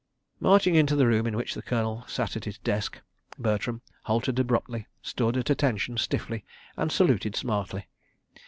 Marching 0.39 0.73
into 0.73 0.95
the 0.95 1.05
room 1.05 1.27
in 1.27 1.37
which 1.37 1.53
the 1.53 1.61
Colonel 1.61 2.03
sat 2.07 2.35
at 2.35 2.45
his 2.45 2.57
desk, 2.57 2.99
Bertram 3.37 3.83
halted 4.05 4.39
abruptly, 4.39 4.87
stood 5.03 5.37
at 5.37 5.51
attention 5.51 5.95
stiffly, 5.97 6.43
and 6.75 6.91
saluted 6.91 7.35
smartly. 7.35 7.85